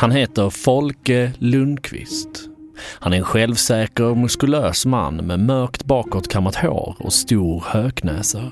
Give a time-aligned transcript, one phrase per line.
[0.00, 2.28] Han heter Folke Lundqvist.
[2.78, 8.50] Han är en självsäker och muskulös man med mörkt bakåtkammat hår och stor höknäsa.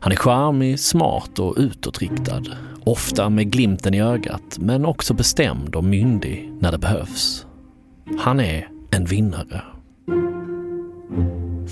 [0.00, 2.42] Han är charmig, smart och utåtriktad.
[2.84, 7.46] Ofta med glimten i ögat, men också bestämd och myndig när det behövs.
[8.18, 9.62] Han är en vinnare.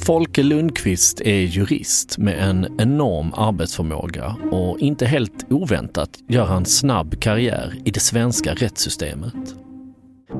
[0.08, 7.20] Folke Lundqvist är jurist med en enorm arbetsförmåga och inte helt oväntat gör han snabb
[7.20, 9.34] karriär i det svenska rättssystemet.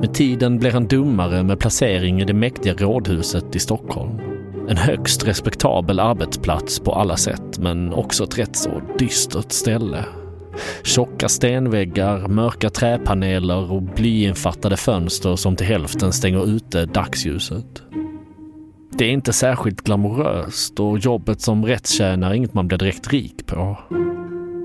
[0.00, 4.18] Med tiden blir han domare med placering i det mäktiga rådhuset i Stockholm.
[4.68, 10.04] En högst respektabel arbetsplats på alla sätt, men också ett rätt så dystert ställe.
[10.82, 17.82] Tjocka stenväggar, mörka träpaneler och blyinfattade fönster som till hälften stänger ute dagsljuset.
[18.98, 23.47] Det är inte särskilt glamoröst och jobbet som rättstjänare är inget man blir direkt rik
[23.47, 23.79] på.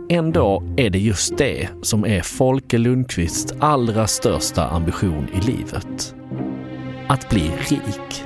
[0.10, 6.16] Ändå är det just det som är Folke Lundqvists allra största ambition i livet.
[7.08, 8.24] Att bli rik.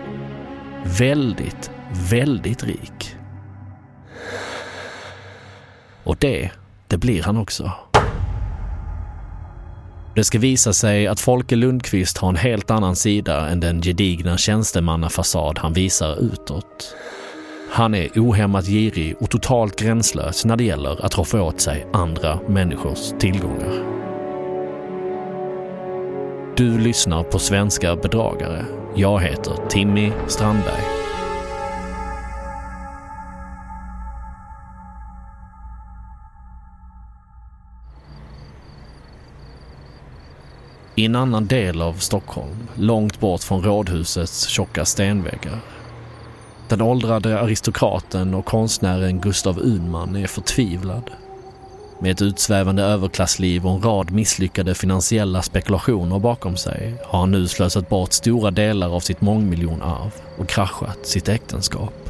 [1.00, 1.72] Väldigt,
[2.10, 3.16] väldigt rik.
[6.04, 6.52] Och det,
[6.88, 7.72] det blir han också.
[10.18, 14.38] Det ska visa sig att Folke Lundqvist har en helt annan sida än den gedigna
[14.38, 16.96] tjänstemannafasad han visar utåt.
[17.72, 22.40] Han är ohämmat girig och totalt gränslös när det gäller att roffa åt sig andra
[22.48, 23.84] människors tillgångar.
[26.56, 28.66] Du lyssnar på Svenska bedragare.
[28.96, 31.07] Jag heter Timmy Strandberg.
[41.00, 45.60] I en annan del av Stockholm, långt bort från rådhusets tjocka stenväggar.
[46.70, 51.12] Den åldrade aristokraten och konstnären Gustav Unman är förtvivlad.
[52.00, 57.48] Med ett utsvävande överklassliv och en rad misslyckade finansiella spekulationer bakom sig har han nu
[57.48, 62.10] slösat bort stora delar av sitt mångmiljonarv och kraschat sitt äktenskap.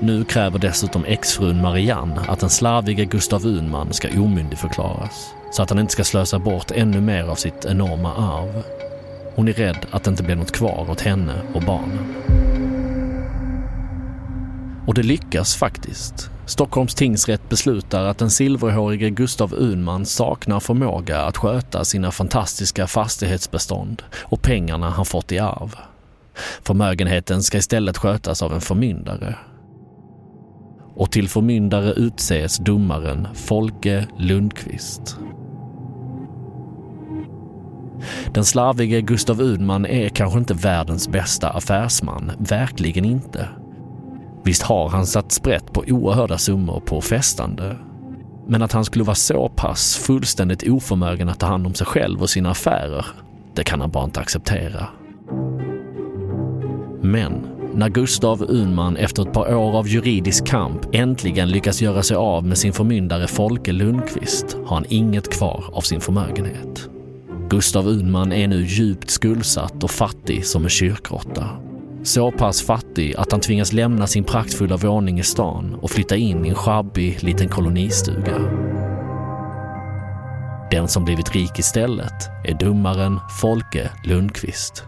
[0.00, 5.78] Nu kräver dessutom exfrun Marianne att den slarviga Gustav Unman ska omyndigförklaras så att han
[5.78, 8.62] inte ska slösa bort ännu mer av sitt enorma arv.
[9.34, 12.14] Hon är rädd att det inte blir något kvar åt henne och barnen.
[14.86, 16.30] Och det lyckas faktiskt.
[16.46, 24.02] Stockholms tingsrätt beslutar att den silverhårige Gustav Unman saknar förmåga att sköta sina fantastiska fastighetsbestånd
[24.18, 25.76] och pengarna han fått i arv.
[26.62, 29.36] Förmögenheten ska istället skötas av en förmyndare.
[30.96, 35.18] Och till förmyndare utses domaren Folke Lundqvist.
[38.32, 43.48] Den slarvige Gustav Udman är kanske inte världens bästa affärsman, verkligen inte.
[44.44, 47.76] Visst har han satt sprätt på oerhörda summor på festande.
[48.46, 52.22] Men att han skulle vara så pass fullständigt oförmögen att ta hand om sig själv
[52.22, 53.06] och sina affärer,
[53.54, 54.86] det kan han bara inte acceptera.
[57.02, 62.16] Men när Gustav Unman efter ett par år av juridisk kamp äntligen lyckas göra sig
[62.16, 66.88] av med sin förmyndare Folke Lundqvist har han inget kvar av sin förmögenhet.
[67.48, 71.48] Gustav Unman är nu djupt skuldsatt och fattig som en kyrkråtta.
[72.02, 76.44] Så pass fattig att han tvingas lämna sin praktfulla våning i stan och flytta in
[76.46, 78.38] i en sjabbig liten kolonistuga.
[80.70, 84.84] Den som blivit rik istället är domaren Folke Lundqvist.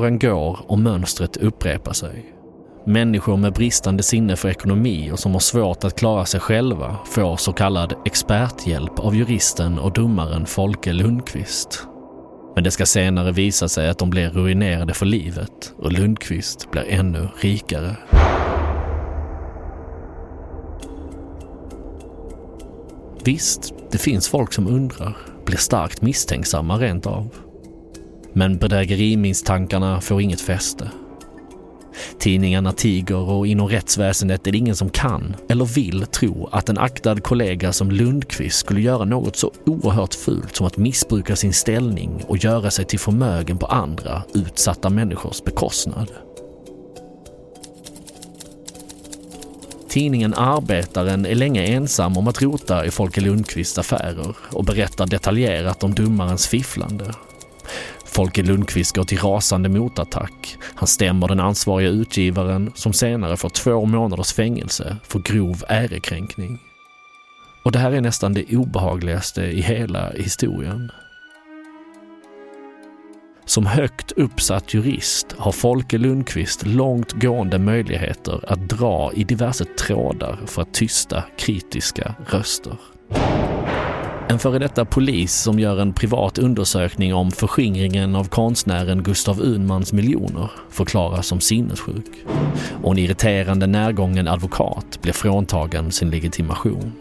[0.00, 2.34] Åren går och mönstret upprepar sig.
[2.86, 7.36] Människor med bristande sinne för ekonomi och som har svårt att klara sig själva får
[7.36, 11.86] så kallad experthjälp av juristen och domaren Folke Lundqvist.
[12.54, 16.84] Men det ska senare visa sig att de blir ruinerade för livet och Lundqvist blir
[16.88, 17.96] ännu rikare.
[23.24, 27.49] Visst, det finns folk som undrar, blir starkt misstänksamma rent av.
[28.32, 30.90] Men bedrägerimisstankarna får inget fäste.
[32.18, 36.78] Tidningarna tiger och inom rättsväsendet är det ingen som kan eller vill tro att en
[36.78, 42.24] aktad kollega som Lundqvist skulle göra något så oerhört fult som att missbruka sin ställning
[42.26, 46.10] och göra sig till förmögen på andra utsatta människors bekostnad.
[49.88, 55.84] Tidningen Arbetaren är länge ensam om att rota i Folke Lundqvists affärer och berättar detaljerat
[55.84, 57.04] om domarens fifflande
[58.10, 60.56] Folke Lundqvist går till rasande motattack.
[60.74, 66.58] Han stämmer den ansvariga utgivaren som senare får två månaders fängelse för grov ärekränkning.
[67.64, 70.90] Och det här är nästan det obehagligaste i hela historien.
[73.44, 80.38] Som högt uppsatt jurist har Folke Lundqvist långt gående möjligheter att dra i diverse trådar
[80.46, 82.76] för att tysta kritiska röster.
[84.30, 89.92] En före detta polis som gör en privat undersökning om förskingringen av konstnären Gustav Unmans
[89.92, 92.06] miljoner förklaras som sinnessjuk.
[92.82, 96.92] Och en irriterande närgången advokat blir fråntagen sin legitimation.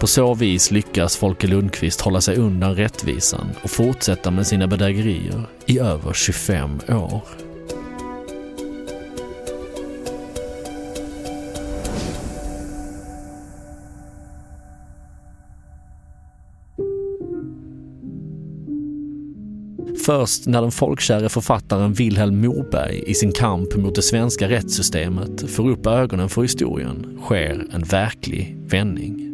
[0.00, 5.42] På så vis lyckas Folke Lundqvist hålla sig undan rättvisan och fortsätta med sina bedrägerier
[5.66, 7.49] i över 25 år.
[20.04, 25.70] Först när den folkkäre författaren Vilhelm Moberg i sin kamp mot det svenska rättssystemet får
[25.70, 29.26] upp ögonen för historien sker en verklig vändning.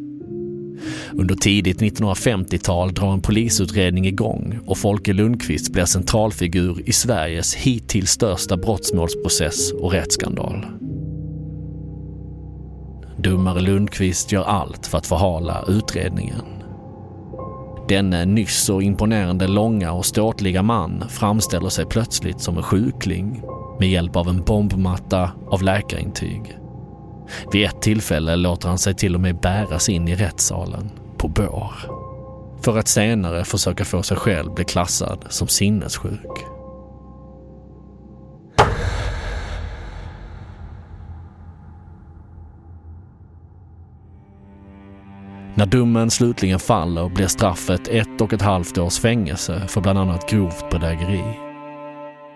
[1.13, 8.11] Under tidigt 1950-tal drar en polisutredning igång och Folke Lundqvist blir centralfigur i Sveriges hittills
[8.11, 10.67] största brottsmålsprocess och rättsskandal.
[13.19, 16.56] Dummare Lundqvist gör allt för att förhala utredningen.
[17.89, 23.43] Denne nyss så imponerande långa och ståtliga man framställer sig plötsligt som en sjukling
[23.79, 26.59] med hjälp av en bombmatta av läkarintyg.
[27.53, 31.73] Vid ett tillfälle låter han sig till och med bäras in i rättssalen på bår.
[32.63, 36.56] För att senare försöka få sig själv bli klassad som sinnessjuk.
[45.59, 50.31] När domen slutligen faller blir straffet ett och ett halvt års fängelse för bland annat
[50.31, 51.25] grovt bedrägeri.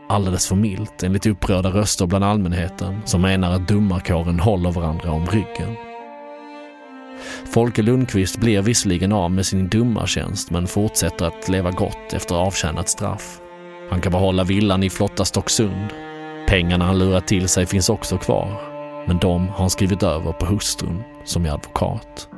[0.09, 5.27] Alldeles för milt enligt upprörda röster bland allmänheten som menar att domarkåren håller varandra om
[5.27, 5.77] ryggen.
[7.53, 12.89] Folke Lundqvist blir visserligen av med sin domartjänst men fortsätter att leva gott efter avtjänat
[12.89, 13.41] straff.
[13.91, 15.89] Han kan behålla villan i flotta Stocksund.
[16.49, 18.61] Pengarna han lurat till sig finns också kvar,
[19.07, 22.29] men de har han skrivit över på hustrun som är advokat.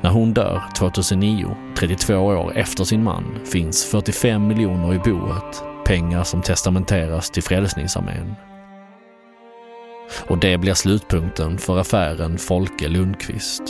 [0.00, 6.24] När hon dör 2009, 32 år efter sin man, finns 45 miljoner i boet, pengar
[6.24, 8.34] som testamenteras till Frälsningsarmén.
[10.26, 13.62] Och det blir slutpunkten för affären Folke Lundqvist.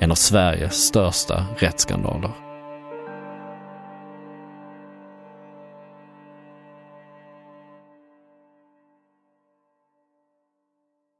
[0.00, 2.32] En av Sveriges största rättsskandaler.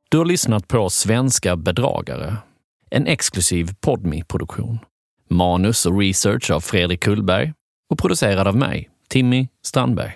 [0.09, 2.37] Du har lyssnat på Svenska bedragare
[2.93, 4.79] en exklusiv podmi produktion
[5.29, 7.53] Manus och research av Fredrik Kullberg
[7.91, 10.13] och producerad av mig, Timmy Strandberg.